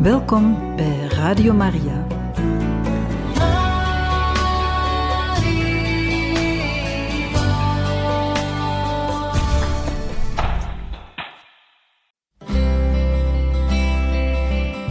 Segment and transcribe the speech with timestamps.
[0.00, 2.06] Welkom bij Radio Maria.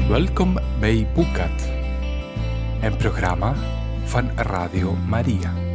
[0.07, 1.69] Welkom bij Boekat,
[2.81, 3.53] een programma
[4.05, 5.68] van Radio Maria.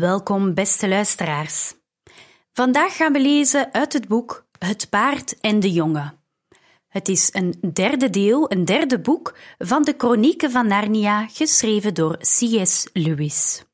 [0.00, 1.74] Welkom, beste luisteraars.
[2.52, 6.18] Vandaag gaan we lezen uit het boek Het paard en de jongen.
[6.88, 12.16] Het is een derde deel, een derde boek van de Chronieken van Narnia, geschreven door
[12.16, 12.88] C.S.
[12.92, 13.64] Lewis.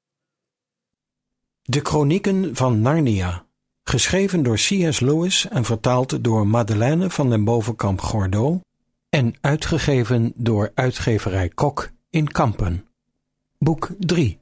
[1.63, 3.47] De Chronieken van Narnia,
[3.83, 5.01] geschreven door C.S.
[5.01, 8.61] Lewis en vertaald door Madeleine van den Bovenkamp Gordeau
[9.09, 12.87] en uitgegeven door uitgeverij Kok in Kampen.
[13.59, 14.39] Boek 3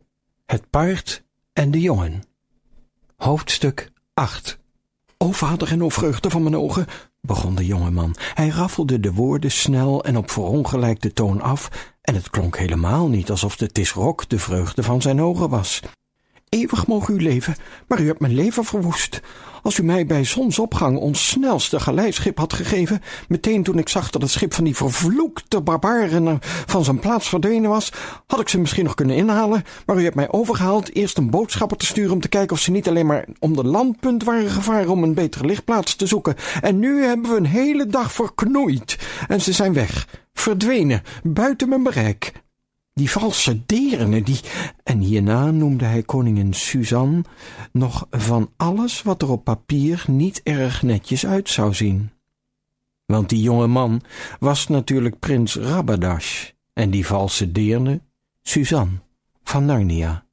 [0.47, 1.24] Het paard
[1.55, 2.23] en de jongen.
[3.17, 4.59] Hoofdstuk 8
[5.19, 6.87] O vader en o vreugde van mijn ogen,
[7.21, 8.17] begon de jonge man.
[8.35, 13.31] Hij raffelde de woorden snel en op verongelijkte toon af, en het klonk helemaal niet
[13.31, 15.81] alsof de tisrok de vreugde van zijn ogen was.
[16.55, 17.57] Eeuwig mogen u leven,
[17.89, 19.21] maar u hebt mijn leven verwoest.
[19.63, 24.23] Als u mij bij zonsopgang ons snelste galeischip had gegeven, meteen toen ik zag dat
[24.23, 27.93] het schip van die vervloekte barbaren van zijn plaats verdwenen was,
[28.27, 31.77] had ik ze misschien nog kunnen inhalen, maar u hebt mij overgehaald eerst een boodschapper
[31.77, 34.91] te sturen om te kijken of ze niet alleen maar om de landpunt waren gevaren
[34.91, 36.35] om een betere lichtplaats te zoeken.
[36.61, 41.83] En nu hebben we een hele dag verknoeid en ze zijn weg, verdwenen, buiten mijn
[41.83, 42.44] bereik.
[42.95, 44.41] Die valse derenen, die...
[44.83, 47.23] En hierna noemde hij koningin Suzanne
[47.73, 52.11] nog van alles wat er op papier niet erg netjes uit zou zien.
[53.07, 54.03] Want die jonge man
[54.39, 58.01] was natuurlijk prins Rabadash en die valse deerne
[58.43, 59.01] Suzanne
[59.43, 60.27] van Narnia.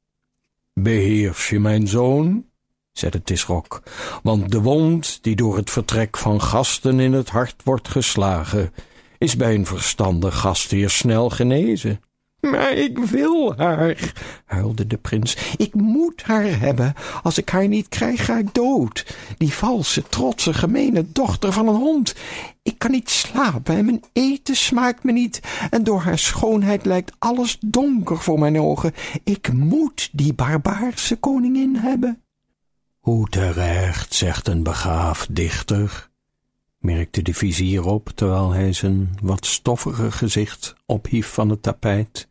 [0.74, 2.46] Beheers je mijn zoon,
[2.91, 3.84] zei de tisrok,
[4.24, 8.74] want de wond die door het vertrek van gasten in het hart wordt geslagen,
[9.18, 12.02] is bij een verstandig gastheer snel genezen.
[12.41, 14.13] Maar ik wil haar,
[14.46, 15.38] huilde de prins.
[15.57, 16.94] Ik moet haar hebben.
[17.24, 19.16] Als ik haar niet krijg, ga ik dood.
[19.38, 22.16] Die valse, trotse, gemene dochter van een hond.
[22.63, 25.40] Ik kan niet slapen en mijn eten smaakt me niet.
[25.69, 28.94] En door haar schoonheid lijkt alles donker voor mijn ogen.
[29.23, 32.22] Ik moet die barbaarse koningin hebben.
[33.00, 36.09] Hoe terecht, zegt een begaafd dichter,
[36.79, 42.29] merkte de vizier op, terwijl hij zijn wat stoffige gezicht ophief van het tapijt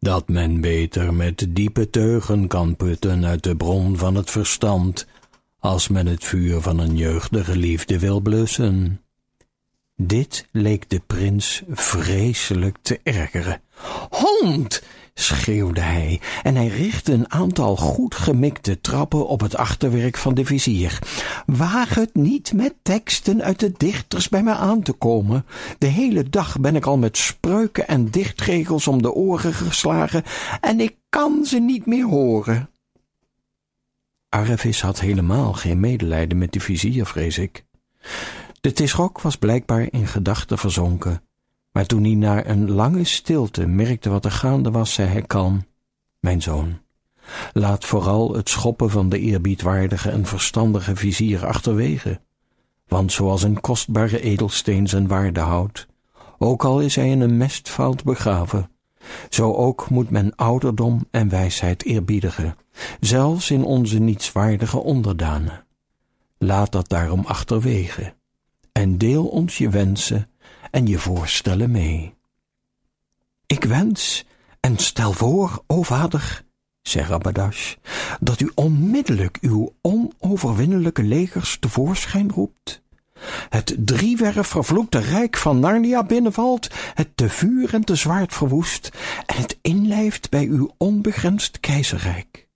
[0.00, 5.06] dat men beter met diepe teugen kan putten uit de bron van het verstand,
[5.58, 9.00] als men het vuur van een jeugdige liefde wil blussen.
[9.96, 13.60] Dit leek de prins vreselijk te ergeren.
[14.10, 14.82] Hond!
[15.20, 20.44] Schreeuwde hij, en hij richtte een aantal goed gemikte trappen op het achterwerk van de
[20.44, 20.98] vizier.
[21.46, 25.46] Waag het niet met teksten uit de dichters bij mij aan te komen.
[25.78, 30.22] De hele dag ben ik al met spreuken en dichtregels om de oren geslagen,
[30.60, 32.70] en ik kan ze niet meer horen.
[34.28, 37.64] Arvis had helemaal geen medelijden met de vizier, vrees ik.
[38.60, 41.22] De tisrok was blijkbaar in gedachten verzonken
[41.72, 45.66] maar toen hij na een lange stilte merkte wat er gaande was, zei hij kalm,
[46.20, 46.78] Mijn zoon,
[47.52, 52.20] laat vooral het schoppen van de eerbiedwaardige en verstandige vizier achterwege,
[52.88, 55.86] want zoals een kostbare edelsteen zijn waarde houdt,
[56.38, 58.70] ook al is hij in een mestfout begraven,
[59.28, 62.56] zo ook moet men ouderdom en wijsheid eerbiedigen,
[63.00, 65.64] zelfs in onze nietswaardige onderdanen.
[66.38, 68.14] Laat dat daarom achterwege,
[68.72, 70.29] en deel ons je wensen
[70.70, 72.14] en je voorstellen mee.
[73.46, 74.24] Ik wens
[74.60, 76.44] en stel voor, o vader,
[76.82, 77.74] zei Rabadash,
[78.20, 82.82] dat u onmiddellijk uw onoverwinnelijke legers tevoorschijn roept,
[83.48, 88.90] het driewerf vervloekte rijk van Narnia binnenvalt, het te vuur en te zwaard verwoest
[89.26, 92.48] en het inlijft bij uw onbegrensd keizerrijk.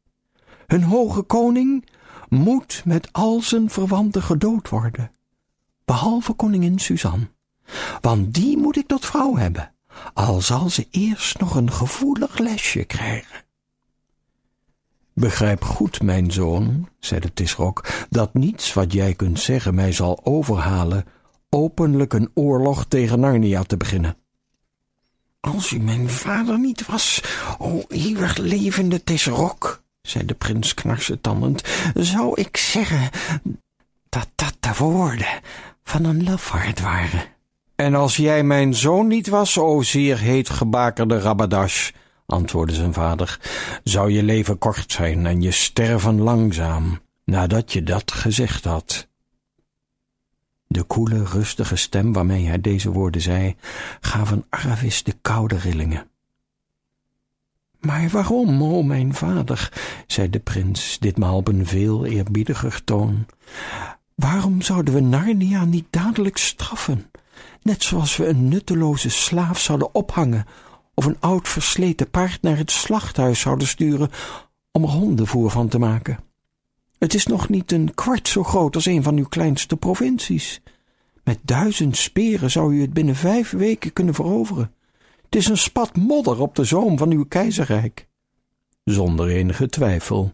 [0.67, 1.89] Hun hoge koning
[2.29, 5.11] moet met al zijn verwanten gedood worden,
[5.85, 7.34] behalve koningin Suzanne
[8.01, 9.73] want die moet ik tot vrouw hebben,
[10.15, 13.45] al zal ze eerst nog een gevoelig lesje krijgen.
[15.13, 20.21] Begrijp goed, mijn zoon, zei de tisrok, dat niets wat jij kunt zeggen mij zal
[20.25, 21.05] overhalen
[21.49, 24.17] openlijk een oorlog tegen Narnia te beginnen.
[25.41, 27.23] Als u mijn vader niet was,
[27.59, 31.63] o eeuwig levende tisrok, zei de prins knarsetandend,
[31.95, 33.11] zou ik zeggen
[34.09, 35.41] dat dat de woorden
[35.83, 37.34] van een lafaard waren.
[37.77, 41.91] En als jij mijn zoon niet was, o zeer heet gebakerde Rabadash,
[42.27, 43.41] antwoordde zijn vader,
[43.85, 49.09] zou je leven kort zijn en je sterven langzaam, nadat je dat gezegd had.
[50.67, 53.57] De koele, rustige stem waarmee hij deze woorden zei,
[54.01, 56.09] gaven Aravis de koude rillingen.
[57.81, 59.73] Maar waarom, o mijn vader,
[60.07, 63.27] zei de prins, ditmaal op een veel eerbiediger toon,
[64.15, 67.11] waarom zouden we Narnia niet dadelijk straffen,
[67.63, 70.47] net zoals we een nutteloze slaaf zouden ophangen
[70.95, 74.11] of een oud versleten paard naar het slachthuis zouden sturen
[74.73, 76.19] om er hondenvoer van te maken?
[76.99, 80.61] Het is nog niet een kwart zo groot als een van uw kleinste provincies.
[81.25, 84.75] Met duizend speren zou u het binnen vijf weken kunnen veroveren.
[85.25, 88.09] Het is een spat modder op de zoom van uw keizerrijk.
[88.85, 90.31] Zonder enige twijfel,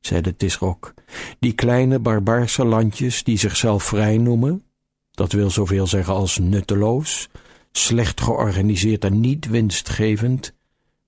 [0.00, 0.94] zei de Tisrok,
[1.38, 4.64] die kleine barbaarse landjes die zichzelf vrij noemen,
[5.20, 7.28] dat wil zoveel zeggen als nutteloos,
[7.72, 10.54] slecht georganiseerd en niet winstgevend,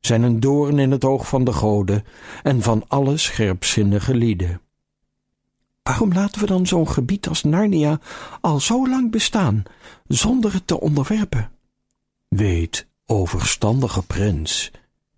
[0.00, 2.04] zijn een doorn in het oog van de goden
[2.42, 4.60] en van alle scherpzinnige lieden.
[5.82, 8.00] Waarom laten we dan zo'n gebied als Narnia
[8.40, 9.62] al zo lang bestaan,
[10.06, 11.50] zonder het te onderwerpen?
[12.28, 14.70] Weet, o verstandige prins,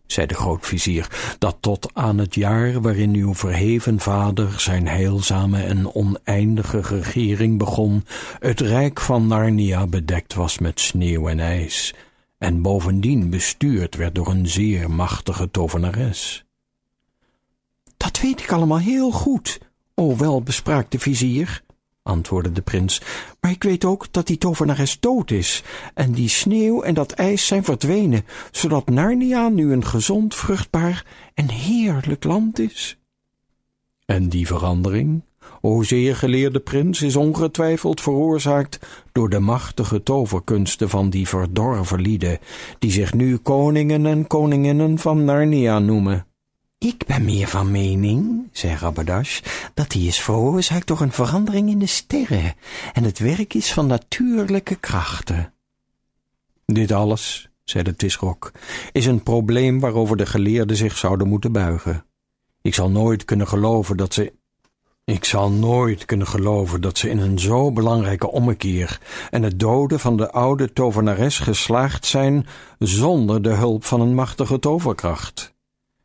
[0.07, 5.95] zei de grootvizier, dat tot aan het jaar waarin uw verheven vader zijn heilzame en
[5.95, 8.05] oneindige regering begon,
[8.39, 11.95] het rijk van Narnia bedekt was met sneeuw en ijs,
[12.39, 16.45] en bovendien bestuurd werd door een zeer machtige tovenares.
[17.97, 19.59] Dat weet ik allemaal heel goed,
[19.95, 21.63] o welbespraakte vizier,
[22.05, 23.01] antwoordde de prins,
[23.41, 25.63] maar ik weet ook dat die tovenares dood is,
[25.95, 31.05] en die sneeuw en dat ijs zijn verdwenen, zodat Narnia nu een gezond, vruchtbaar
[31.35, 32.99] en heerlijk land is.
[34.07, 35.23] En die verandering,
[35.61, 38.79] o zeer geleerde prins, is ongetwijfeld veroorzaakt
[39.13, 42.39] door de machtige toverkunsten van die verdorven lieden,
[42.79, 46.27] die zich nu koningen en koninginnen van Narnia noemen.
[46.85, 49.41] Ik ben meer van mening, zei Rabadash,
[49.75, 52.55] dat die is veroorzaakt door een verandering in de sterren
[52.93, 55.53] en het werk is van natuurlijke krachten.
[56.67, 58.53] Dit alles, zei de Tisrok,
[58.93, 62.05] is een probleem waarover de geleerden zich zouden moeten buigen.
[62.63, 64.33] Ik zal nooit kunnen geloven dat ze
[65.05, 70.01] ik zal nooit kunnen geloven dat ze in een zo belangrijke ommekeer en het doden
[70.01, 72.47] van de oude tovenares geslaagd zijn
[72.79, 75.54] zonder de hulp van een machtige toverkracht.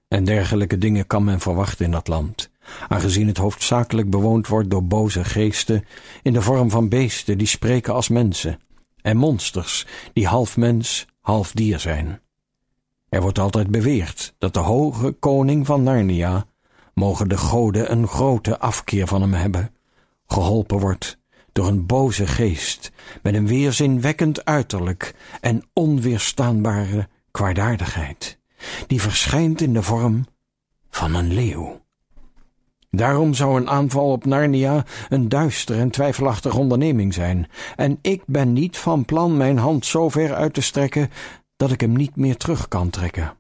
[0.10, 2.50] En dergelijke dingen kan men verwachten in dat land,
[2.88, 5.86] aangezien het hoofdzakelijk bewoond wordt door boze geesten
[6.22, 8.60] in de vorm van beesten die spreken als mensen,
[9.02, 12.22] en monsters die half mens, half dier zijn.
[13.10, 16.46] Er wordt altijd beweerd dat de hoge koning van Narnia,
[16.94, 19.74] mogen de goden een grote afkeer van hem hebben,
[20.28, 21.18] geholpen wordt
[21.52, 22.92] door een boze geest
[23.22, 28.39] met een weerzinwekkend uiterlijk en onweerstaanbare kwaadaardigheid
[28.88, 30.26] die verschijnt in de vorm
[30.90, 31.82] van een leeuw.
[32.92, 38.54] Daarom zou een aanval op Narnia een duister en twijfelachtige onderneming zijn, en ik ben
[38.54, 41.10] niet van plan mijn hand zo ver uit te strekken
[41.56, 43.38] dat ik hem niet meer terug kan trekken.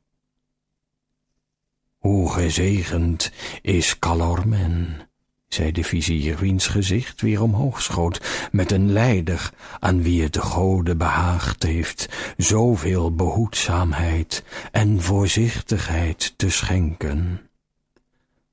[1.97, 3.31] Hoe gezegend
[3.61, 5.08] is Calormen,
[5.49, 10.41] zei de vizier, wiens gezicht weer omhoog schoot, met een leider aan wie het de
[10.41, 17.41] gode behaagd heeft zoveel behoedzaamheid en voorzichtigheid te schenken.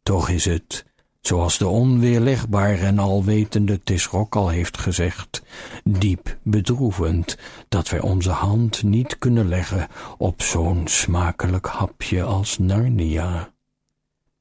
[0.03, 0.85] Toch is het,
[1.21, 5.43] zoals de onweerlegbare en alwetende Tisrok al heeft gezegd,
[5.85, 13.55] diep bedroevend dat wij onze hand niet kunnen leggen op zo'n smakelijk hapje als Narnia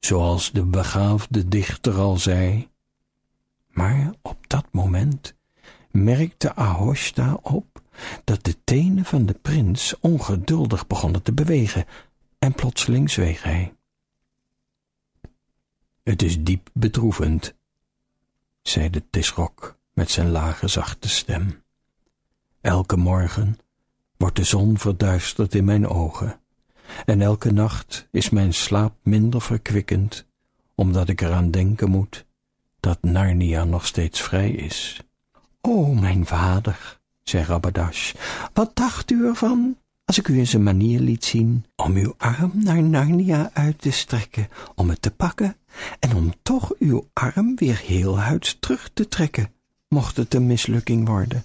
[0.06, 2.68] zoals de begaafde dichter al zei.
[3.68, 5.34] Maar op dat moment
[5.90, 7.82] merkte Ahoshta op
[8.24, 11.84] dat de tenen van de prins ongeduldig begonnen te bewegen,
[12.38, 13.74] en plotseling zweeg hij.
[16.02, 17.54] Het is diep bedroevend,
[18.62, 19.02] zei de
[19.92, 21.62] met zijn lage zachte stem.
[22.60, 23.58] Elke morgen
[24.16, 26.40] wordt de zon verduisterd in mijn ogen
[27.04, 30.26] en elke nacht is mijn slaap minder verkwikkend,
[30.74, 32.26] omdat ik eraan denken moet
[32.80, 35.00] dat Narnia nog steeds vrij is.
[35.60, 38.12] O, mijn vader, zei Rabadash,
[38.52, 39.76] wat dacht u ervan
[40.06, 43.90] als ik u eens een manier liet zien om uw arm naar Narnia uit te
[43.90, 45.56] strekken, om het te pakken
[45.98, 49.52] en om toch uw arm weer heel huids terug te trekken,
[49.88, 51.44] mocht het een mislukking worden?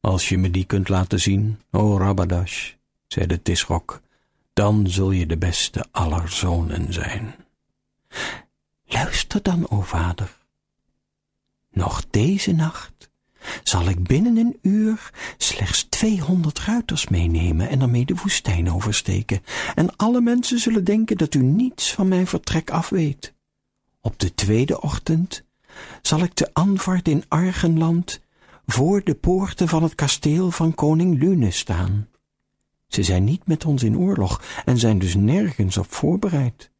[0.00, 2.72] Als je me die kunt laten zien, o Rabadash,
[3.12, 4.00] zei de Tisrok,
[4.52, 7.34] dan zul je de beste aller zonen zijn.
[8.84, 10.38] Luister dan, o vader.
[11.70, 13.10] Nog deze nacht
[13.62, 19.42] zal ik binnen een uur slechts tweehonderd ruiters meenemen en daarmee de woestijn oversteken,
[19.74, 23.34] en alle mensen zullen denken dat u niets van mijn vertrek af weet.
[24.00, 25.44] Op de tweede ochtend
[26.02, 28.20] zal ik te Anvart in Argenland
[28.66, 32.06] voor de poorten van het kasteel van koning Lune staan.
[32.92, 36.70] Ze zijn niet met ons in oorlog en zijn dus nergens op voorbereid.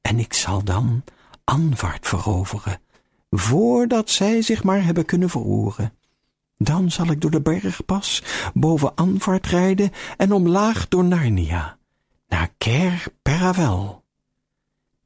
[0.00, 1.04] En ik zal dan
[1.44, 2.80] Anvart veroveren,
[3.30, 5.92] voordat zij zich maar hebben kunnen verroeren.
[6.56, 8.22] Dan zal ik door de bergpas
[8.54, 11.78] boven Anvart rijden en omlaag door Narnia,
[12.28, 14.04] naar Ker Peravel.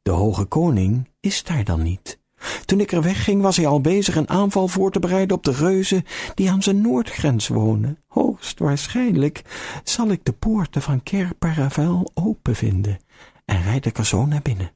[0.03, 2.21] De hoge koning is daar dan niet.
[2.65, 5.53] Toen ik er wegging, was hij al bezig een aanval voor te bereiden op de
[5.53, 7.99] reuzen die aan zijn noordgrens wonen.
[8.07, 9.43] Hoogstwaarschijnlijk
[9.85, 12.99] zal ik de poorten van Ker Peravel open vinden
[13.45, 14.73] en rijd ik er naar binnen.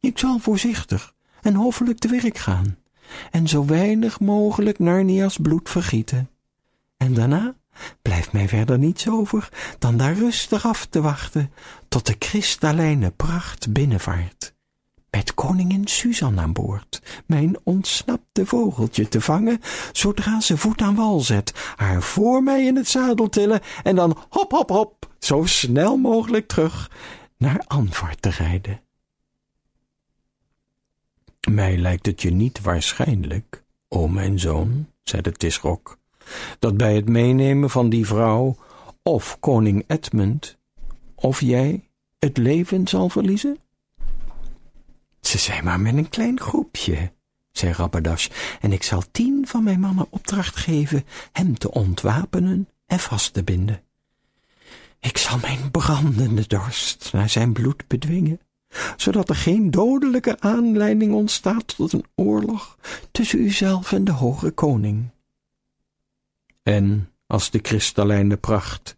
[0.00, 2.76] Ik zal voorzichtig en hoffelijk te werk gaan
[3.30, 6.30] en zo weinig mogelijk Narnia's bloed vergieten.
[6.96, 7.54] En daarna
[8.02, 9.48] blijft mij verder niets over
[9.78, 11.52] dan daar rustig af te wachten
[11.88, 14.53] tot de kristallijne pracht binnenvaart.
[15.14, 19.60] Met koningin Suzanne aan boord, mijn ontsnapte vogeltje te vangen,
[19.92, 24.16] zodra ze voet aan wal zet, haar voor mij in het zadel tillen en dan
[24.28, 26.90] hop, hop, hop, zo snel mogelijk terug
[27.36, 28.80] naar Anvart te rijden.
[31.50, 35.98] Mij lijkt het je niet waarschijnlijk, o mijn zoon, zei de tisrok,
[36.58, 38.56] dat bij het meenemen van die vrouw
[39.02, 40.58] of koning Edmund
[41.14, 43.62] of jij het leven zal verliezen?
[45.26, 47.12] Ze zijn maar met een klein groepje,
[47.52, 48.28] zei Rabadash,
[48.60, 53.44] en ik zal tien van mijn mannen opdracht geven hem te ontwapenen en vast te
[53.44, 53.82] binden.
[55.00, 58.40] Ik zal mijn brandende dorst naar zijn bloed bedwingen
[58.96, 62.78] zodat er geen dodelijke aanleiding ontstaat tot een oorlog
[63.10, 65.10] tussen uzelf en de hoge koning.
[66.62, 68.96] En als de kristallijne pracht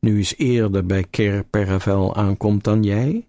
[0.00, 3.26] nu eens eerder bij Ker Perravel aankomt dan jij?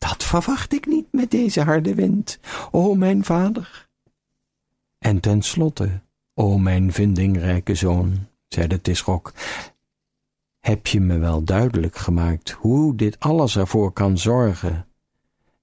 [0.00, 2.38] Dat verwacht ik niet met deze harde wind,
[2.70, 3.88] o mijn vader.
[4.98, 6.00] En tenslotte,
[6.34, 8.80] o mijn vindingrijke zoon, zei de
[10.60, 14.86] heb je me wel duidelijk gemaakt hoe dit alles ervoor kan zorgen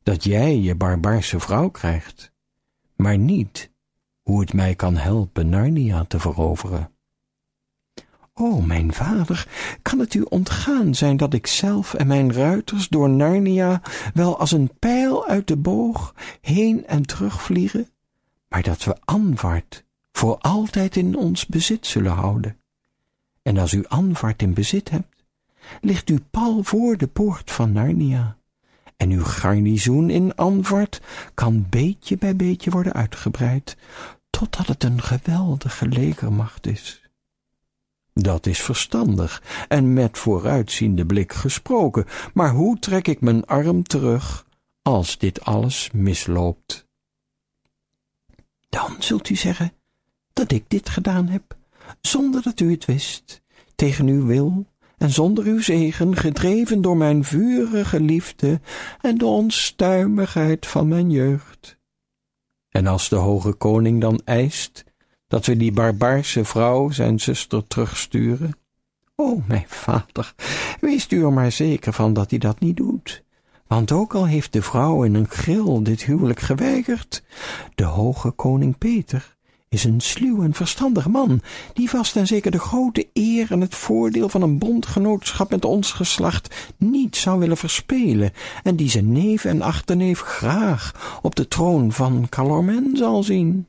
[0.04, 2.32] dat jij je barbaarse vrouw krijgt,
[2.96, 3.72] maar niet
[4.22, 6.97] hoe het mij kan helpen Narnia te veroveren.
[8.40, 9.48] O, mijn vader,
[9.82, 13.82] kan het u ontgaan zijn dat ik zelf en mijn ruiters door Narnia
[14.14, 17.90] wel als een pijl uit de boog heen en terug vliegen,
[18.50, 22.58] maar dat we Anvart voor altijd in ons bezit zullen houden?
[23.42, 25.26] En als u Anvart in bezit hebt,
[25.82, 28.38] ligt u pal voor de poort van Narnia
[28.98, 31.02] en uw garnizoen in Anvart
[31.34, 33.78] kan beetje bij beetje worden uitgebreid,
[34.30, 37.07] totdat het een geweldige legermacht is.
[38.22, 44.46] Dat is verstandig en met vooruitziende blik gesproken, maar hoe trek ik mijn arm terug
[44.82, 46.86] als dit alles misloopt?
[48.70, 49.72] Dan zult u zeggen
[50.34, 51.58] dat ik dit gedaan heb,
[52.02, 53.42] zonder dat u het wist,
[53.76, 54.66] tegen uw wil
[54.98, 58.62] en zonder uw zegen, gedreven door mijn vurige liefde
[59.02, 61.78] en de onstuimigheid van mijn jeugd.
[62.70, 64.86] En als de hoge koning dan eist
[65.28, 68.56] dat we die barbaarse vrouw, zijn zuster, terugsturen,
[69.16, 70.34] o, mijn vader,
[70.82, 73.24] wees u er maar zeker van dat hij dat niet doet.
[73.68, 77.24] Want ook al heeft de vrouw in een gril dit huwelijk geweigerd,
[77.76, 79.36] de hoge koning Peter
[79.70, 81.42] is een sluw en verstandig man,
[81.74, 85.92] die vast en zeker de grote eer en het voordeel van een bondgenootschap met ons
[85.92, 88.32] geslacht niet zou willen verspelen,
[88.64, 93.68] en die zijn neef en achterneef graag op de troon van Calormen zal zien.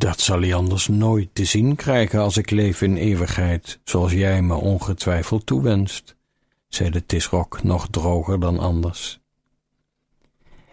[0.00, 4.42] Dat zal hij anders nooit te zien krijgen als ik leef in eeuwigheid, zoals jij
[4.42, 6.16] me ongetwijfeld toewenst,
[6.68, 9.20] zei de Tisrok nog droger dan anders.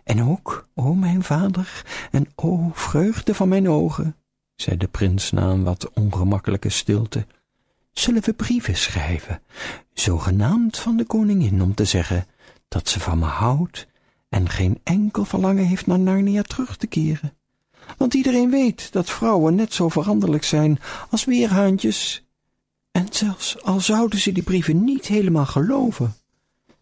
[0.03, 4.15] En ook, o mijn vader, en o vreugde van mijn ogen,
[4.55, 7.25] zei de prins na een wat ongemakkelijke stilte,
[7.91, 9.41] zullen we brieven schrijven,
[9.93, 12.27] zogenaamd van de koningin, om te zeggen
[12.67, 13.87] dat ze van me houdt
[14.29, 17.36] en geen enkel verlangen heeft naar Narnia terug te keren.
[17.97, 20.79] Want iedereen weet dat vrouwen net zo veranderlijk zijn
[21.09, 22.25] als weerhaantjes.
[22.91, 26.15] En zelfs al zouden ze die brieven niet helemaal geloven,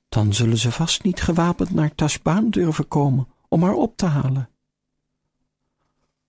[0.09, 4.49] dan zullen ze vast niet gewapend naar Tashbaan durven komen om haar op te halen.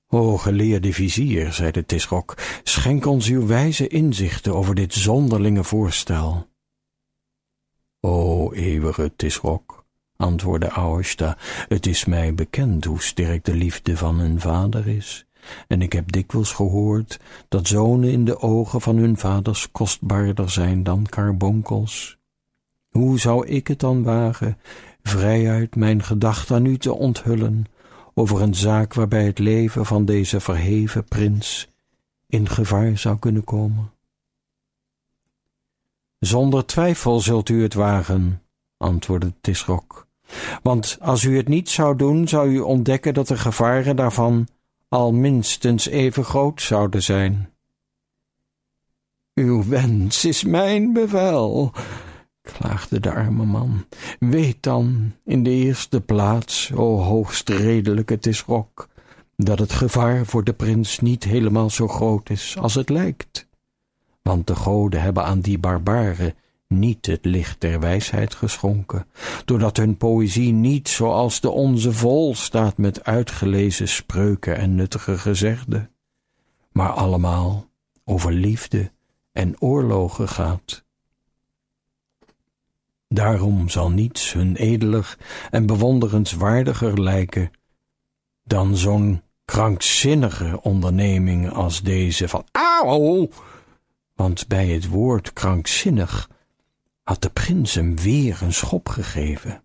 [0.08, 6.48] O geleerde vizier, zei de Tisrok, schenk ons uw wijze inzichten over dit zonderlinge voorstel.
[8.00, 9.75] O eeuwige Tisrok,
[10.16, 11.36] antwoordde Aosta,
[11.68, 15.26] het is mij bekend hoe sterk de liefde van een vader is,
[15.68, 20.82] en ik heb dikwijls gehoord dat zonen in de ogen van hun vaders kostbaarder zijn
[20.82, 22.18] dan karbonkels.
[22.90, 24.58] Hoe zou ik het dan wagen
[25.02, 27.64] vrijuit mijn gedachten aan u te onthullen
[28.14, 31.68] over een zaak waarbij het leven van deze verheven prins
[32.26, 33.90] in gevaar zou kunnen komen?
[36.18, 38.42] Zonder twijfel zult u het wagen,
[38.76, 40.05] antwoordde Tisrok.
[40.62, 44.48] Want als u het niet zou doen, zou u ontdekken dat de gevaren daarvan
[44.88, 47.50] al minstens even groot zouden zijn.
[49.34, 51.72] Uw wens is mijn bevel,
[52.40, 53.86] klaagde de arme man.
[54.18, 58.88] Weet dan in de eerste plaats, o hoogst redelijke Tisrok,
[59.36, 63.48] dat het gevaar voor de prins niet helemaal zo groot is als het lijkt.
[64.22, 66.34] Want de goden hebben aan die barbaren
[66.68, 69.06] niet het licht der wijsheid geschonken,
[69.44, 75.90] doordat hun poëzie niet zoals de onze vol staat met uitgelezen spreuken en nuttige gezegden,
[76.72, 77.68] maar allemaal
[78.04, 78.92] over liefde
[79.32, 80.84] en oorlogen gaat.
[83.08, 85.18] Daarom zal niets hun edelig
[85.50, 87.50] en bewonderenswaardiger lijken
[88.44, 93.28] dan zo'n krankzinnige onderneming als deze van auw,
[94.14, 96.30] want bij het woord krankzinnig
[97.08, 99.64] had de prins hem weer een schop gegeven.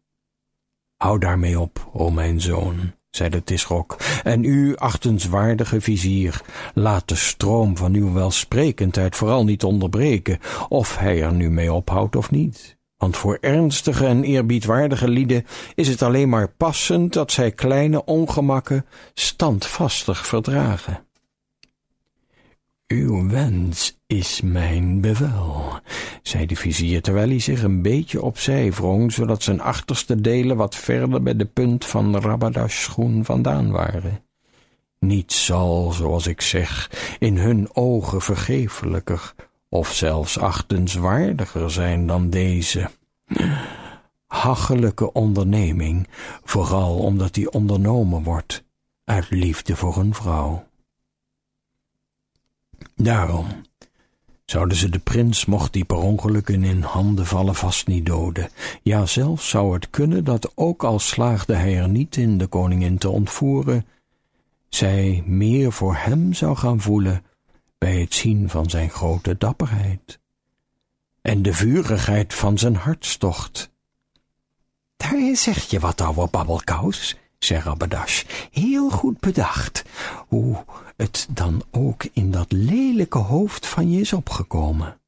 [0.97, 6.41] Hou daarmee op, o mijn zoon, zei de Tisrok, en u, achtenswaardige vizier,
[6.73, 12.15] laat de stroom van uw welsprekendheid vooral niet onderbreken, of hij er nu mee ophoudt
[12.15, 12.77] of niet.
[12.97, 15.45] Want voor ernstige en eerbiedwaardige lieden
[15.75, 21.05] is het alleen maar passend dat zij kleine ongemakken standvastig verdragen.
[22.91, 25.79] Uw wens is mijn bevel,
[26.21, 30.75] zei de vizier, terwijl hij zich een beetje opzij wrong, zodat zijn achterste delen wat
[30.75, 34.23] verder bij de punt van Rabadash schoen vandaan waren.
[34.99, 39.33] Niets zal, zoals ik zeg, in hun ogen vergeeflijker
[39.69, 42.89] of zelfs achtenswaardiger zijn dan deze
[44.27, 46.07] hachelijke onderneming,
[46.43, 48.63] vooral omdat die ondernomen wordt
[49.03, 50.69] uit liefde voor een vrouw.
[53.03, 53.47] Daarom
[54.45, 58.49] zouden ze de prins, mocht die per ongeluk in handen vallen, vast niet doden.
[58.81, 62.97] Ja, zelfs zou het kunnen dat ook al slaagde hij er niet in de koningin
[62.97, 63.85] te ontvoeren,
[64.69, 67.23] zij meer voor hem zou gaan voelen
[67.77, 70.19] bij het zien van zijn grote dapperheid
[71.21, 73.71] en de vurigheid van zijn hartstocht.
[74.97, 78.23] Daar zeg je wat, ouwe babbelkous, zei Rabadash.
[78.51, 79.83] Heel goed bedacht.
[80.27, 80.65] Hoe
[81.01, 84.99] het dan ook in dat lelijke hoofd van je is opgekomen.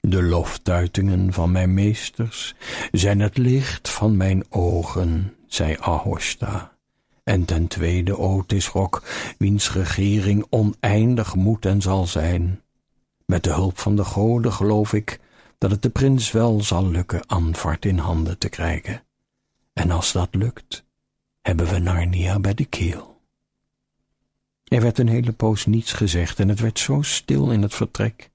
[0.00, 2.54] De loftuitingen van mijn meesters
[2.92, 6.72] zijn het licht van mijn ogen, zei Ahosta.
[7.24, 9.02] En ten tweede Otisrok,
[9.38, 12.62] wiens regering oneindig moet en zal zijn.
[13.26, 15.20] Met de hulp van de goden geloof ik
[15.58, 19.02] dat het de prins wel zal lukken Anvart in handen te krijgen.
[19.72, 20.84] En als dat lukt,
[21.42, 23.15] hebben we Narnia bij de keel.
[24.66, 28.30] Er werd een hele poos niets gezegd en het werd zo stil in het vertrek,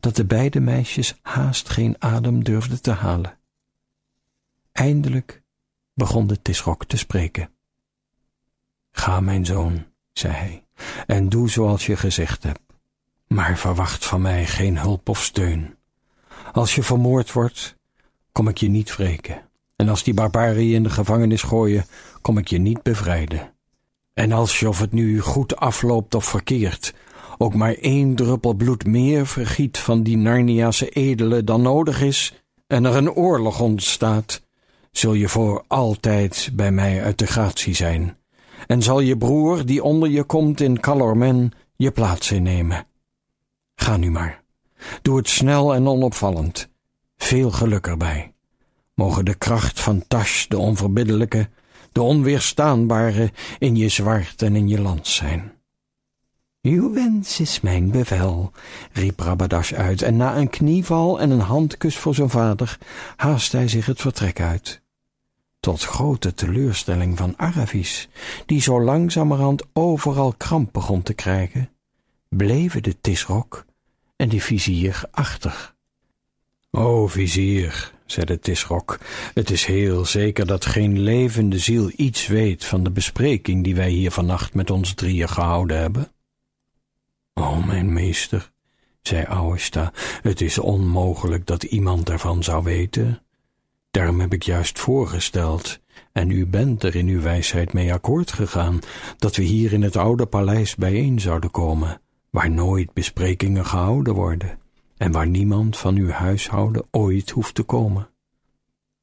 [0.00, 3.38] dat de beide meisjes haast geen adem durfden te halen.
[4.72, 5.42] Eindelijk
[5.94, 7.50] begon de Tisrok te spreken.
[8.90, 10.64] Ga, mijn zoon, zei hij,
[11.06, 12.60] en doe zoals je gezegd hebt.
[13.26, 15.76] Maar verwacht van mij geen hulp of steun.
[16.52, 17.76] Als je vermoord wordt,
[18.32, 19.48] kom ik je niet wreken.
[19.76, 21.86] En als die barbaren je in de gevangenis gooien,
[22.20, 23.52] kom ik je niet bevrijden.
[24.18, 26.94] En als je, of het nu goed afloopt of verkeerd,
[27.36, 32.84] ook maar één druppel bloed meer vergiet van die Narniase edelen dan nodig is, en
[32.84, 34.42] er een oorlog ontstaat,
[34.90, 38.16] zul je voor altijd bij mij uit de gratie zijn,
[38.66, 42.86] en zal je broer, die onder je komt in Calormen, je plaats innemen.
[43.74, 44.42] Ga nu maar.
[45.02, 46.68] Doe het snel en onopvallend.
[47.16, 48.32] Veel geluk erbij.
[48.94, 51.48] Mogen de kracht van Tash, de onverbiddelijke,
[51.92, 55.52] de onweerstaanbare, in je zwaard en in je lans zijn.
[56.62, 58.52] Uw wens is mijn bevel,
[58.92, 62.78] riep Rabadash uit, en na een knieval en een handkus voor zijn vader
[63.16, 64.80] haast hij zich het vertrek uit.
[65.60, 68.08] Tot grote teleurstelling van Aravis,
[68.46, 71.70] die zo langzamerhand overal kramp begon te krijgen,
[72.28, 73.64] bleven de Tisrok
[74.16, 75.74] en de vizier achter.
[76.70, 78.98] O vizier, zei de Tisrok,
[79.34, 83.90] het is heel zeker dat geen levende ziel iets weet van de bespreking die wij
[83.90, 86.12] hier vannacht met ons drieën gehouden hebben.
[87.34, 88.50] O mijn meester,
[89.02, 89.92] zei Auesta,
[90.22, 93.22] het is onmogelijk dat iemand daarvan zou weten.
[93.90, 95.80] Daarom heb ik juist voorgesteld
[96.12, 98.78] En u bent er in uw wijsheid mee akkoord gegaan
[99.18, 104.58] dat we hier in het oude paleis bijeen zouden komen, waar nooit besprekingen gehouden worden
[104.98, 108.08] en waar niemand van uw huishouden ooit hoeft te komen.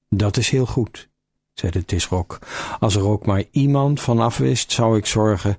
[0.09, 1.09] Dat is heel goed,
[1.53, 2.39] zei de tisrok.
[2.79, 5.57] Als er ook maar iemand van afwist, zou ik zorgen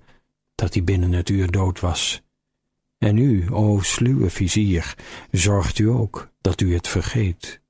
[0.54, 2.22] dat hij binnen het uur dood was.
[2.98, 4.94] En u, o sluwe vizier,
[5.30, 7.60] zorgt u ook dat u het vergeet.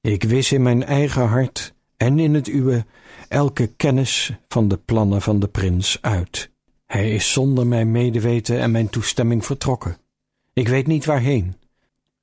[0.00, 2.86] Ik wis in mijn eigen hart en in het uwe
[3.28, 6.50] elke kennis van de plannen van de prins uit.
[6.86, 9.96] Hij is zonder mijn medeweten en mijn toestemming vertrokken.
[10.58, 11.56] Ik weet niet waarheen.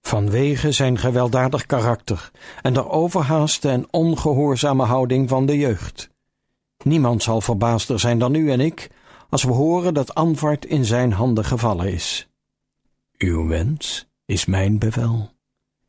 [0.02, 6.10] Vanwege zijn gewelddadig karakter en de overhaaste en ongehoorzame houding van de jeugd.
[6.84, 8.90] Niemand zal verbaasder zijn dan u en ik
[9.30, 12.28] als we horen dat Anvart in zijn handen gevallen is.
[13.18, 15.30] Uw wens is mijn bevel,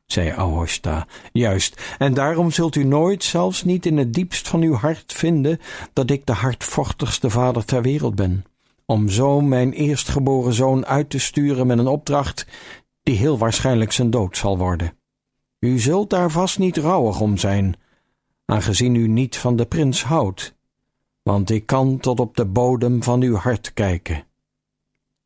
[0.05, 4.75] zei Ahoshta, juist, en daarom zult u nooit, zelfs niet in het diepst van uw
[4.75, 5.61] hart, vinden
[5.93, 8.45] dat ik de hardvochtigste vader ter wereld ben,
[8.87, 12.47] om zo mijn eerstgeboren zoon uit te sturen met een opdracht
[13.03, 14.99] die heel waarschijnlijk zijn dood zal worden.
[15.59, 17.77] U zult daar vast niet rouwig om zijn,
[18.45, 20.55] aangezien u niet van de prins houdt,
[21.23, 24.27] want ik kan tot op de bodem van uw hart kijken.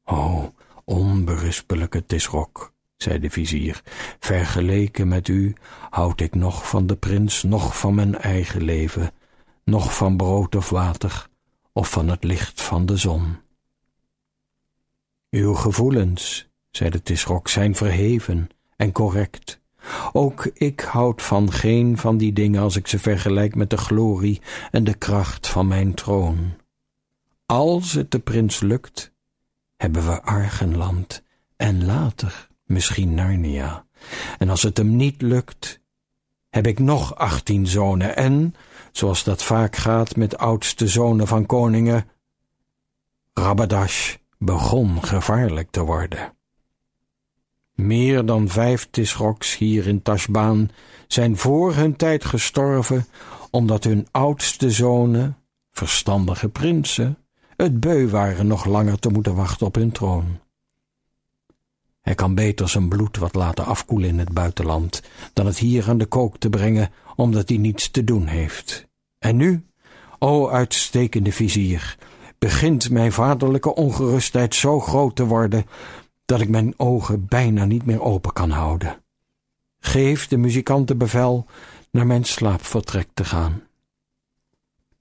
[0.05, 0.53] O,
[0.85, 3.83] onberispelijke Tisrok, zei de vizier,
[4.19, 5.55] vergeleken met u
[5.91, 9.13] houd ik nog van de prins, nog van mijn eigen leven,
[9.65, 11.29] nog van brood of water,
[11.73, 13.37] of van het licht van de zon.
[15.31, 19.61] Uw gevoelens, zei de Tisrok, zijn verheven en correct.
[20.13, 24.41] Ook ik houd van geen van die dingen als ik ze vergelijk met de glorie
[24.71, 26.55] en de kracht van mijn troon.
[27.47, 29.13] Als het de prins lukt,
[29.77, 31.23] hebben we Argenland
[31.57, 33.87] en later misschien Narnia.
[34.39, 35.81] En als het hem niet lukt,
[36.49, 38.55] heb ik nog achttien zonen en,
[38.93, 42.09] zoals dat vaak gaat met oudste zonen van koningen,
[43.33, 46.33] Rabadash begon gevaarlijk te worden.
[47.75, 50.71] Meer dan vijf Tisroks hier in Tashbaan
[51.07, 53.07] zijn voor hun tijd gestorven,
[53.51, 55.37] omdat hun oudste zonen,
[55.73, 57.19] verstandige prinsen,
[57.57, 60.39] het beu waren nog langer te moeten wachten op hun troon.
[62.01, 65.99] Hij kan beter zijn bloed wat laten afkoelen in het buitenland, dan het hier aan
[65.99, 68.89] de kook te brengen, omdat hij niets te doen heeft.
[69.19, 69.67] En nu,
[70.19, 71.97] o uitstekende vizier,
[72.41, 75.67] begint mijn vaderlijke ongerustheid zo groot te worden,
[76.25, 79.03] dat ik mijn ogen bijna niet meer open kan houden.
[79.81, 81.47] Geef de muzikanten bevel
[81.91, 83.63] naar mijn slaapvertrek te gaan.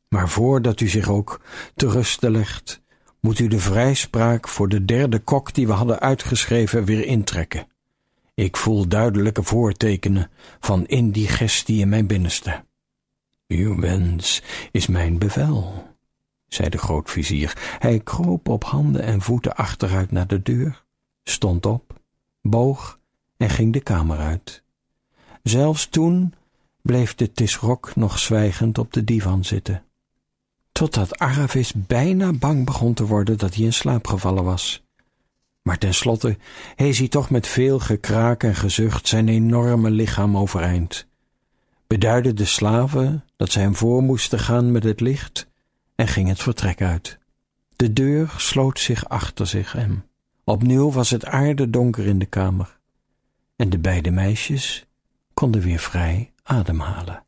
[0.08, 1.42] Maar voordat u zich ook
[1.76, 2.82] te rusten legt,
[3.20, 7.68] moet u de vrijspraak voor de derde kok die we hadden uitgeschreven weer intrekken.
[8.34, 12.64] Ik voel duidelijke voortekenen van indigestie in mijn binnenste.
[13.48, 15.89] Uw wens is mijn bevel,
[16.50, 17.76] zei de grootvizier.
[17.80, 20.84] Hij kroop op handen en voeten achteruit naar de deur
[21.24, 21.94] stond op,
[22.42, 23.00] boog
[23.38, 24.64] en ging de kamer uit.
[25.44, 26.34] Zelfs toen
[26.82, 29.84] bleef de tisrok nog zwijgend op de divan zitten,
[30.72, 34.84] totdat Aravis bijna bang begon te worden dat hij in slaap gevallen was.
[35.62, 36.38] Maar tenslotte
[36.76, 41.08] hees hij toch met veel gekraak en gezucht zijn enorme lichaam overeind,
[41.88, 45.49] beduidde de slaven dat zij hem voor moesten gaan met het licht
[46.00, 47.18] en ging het vertrek uit.
[47.76, 50.04] De deur sloot zich achter zich hem.
[50.44, 52.80] Opnieuw was het aardedonker in de kamer
[53.56, 54.86] en de beide meisjes
[55.34, 57.24] konden weer vrij ademhalen.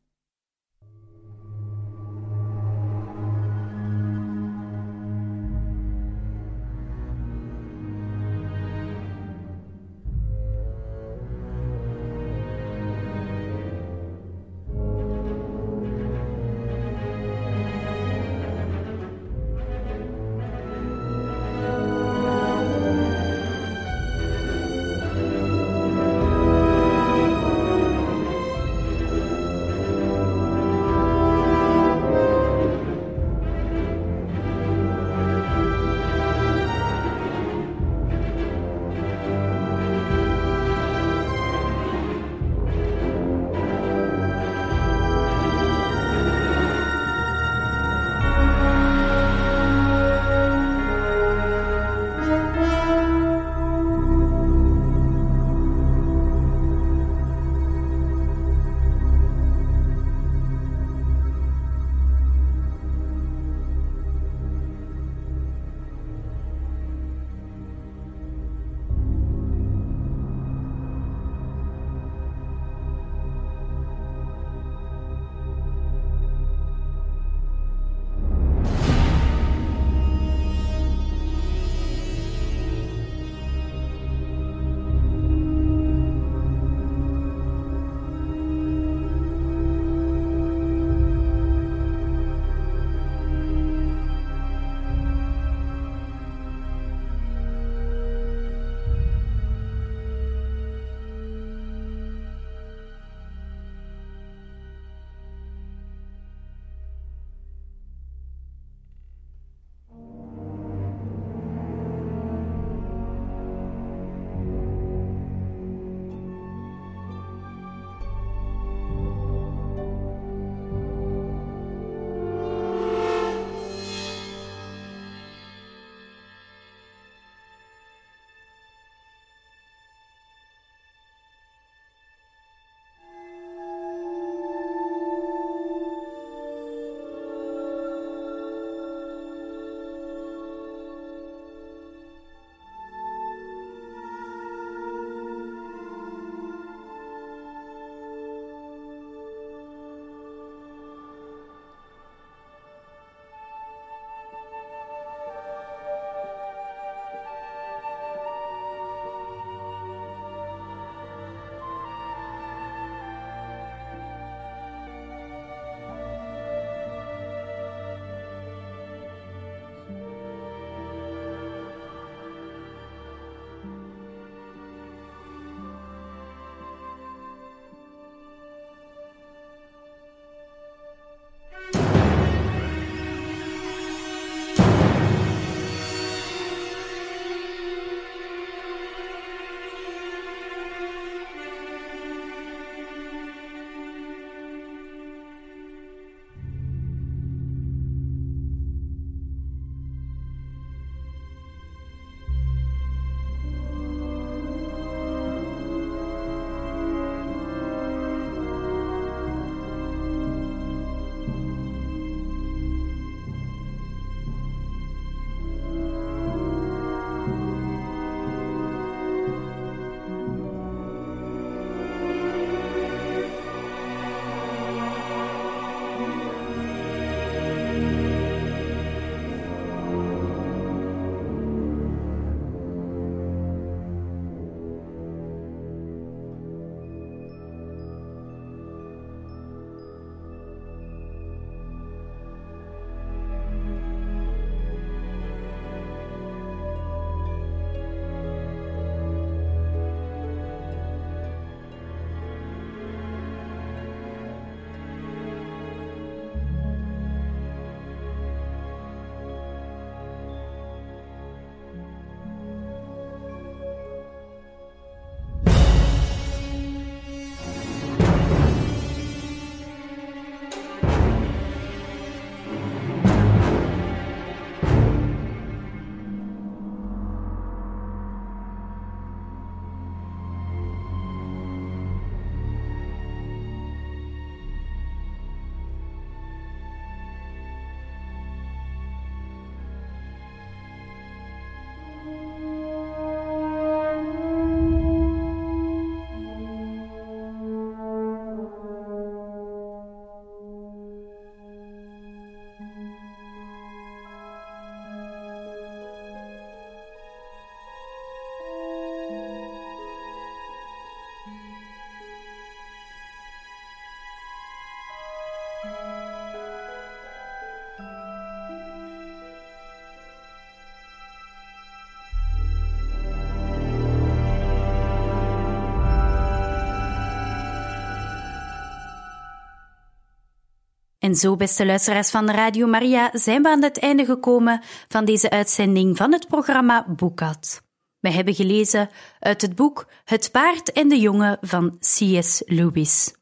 [331.01, 335.29] En zo, beste luisteraars van Radio Maria, zijn we aan het einde gekomen van deze
[335.29, 337.61] uitzending van het programma Boekat.
[337.99, 342.43] We hebben gelezen uit het boek Het paard en de jongen van C.S.
[342.45, 343.15] Lewis,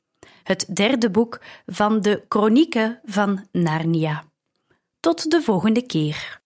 [0.43, 4.23] het derde boek van de Chronieken van Narnia.
[4.99, 6.38] Tot de volgende keer.